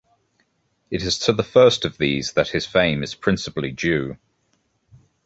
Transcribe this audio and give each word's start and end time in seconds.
It 0.89 1.03
is 1.03 1.19
to 1.19 1.31
the 1.33 1.43
first 1.43 1.85
of 1.85 1.99
these 1.99 2.33
that 2.33 2.47
his 2.47 2.65
fame 2.65 3.03
is 3.03 3.13
principally 3.13 3.69
due. 3.71 4.17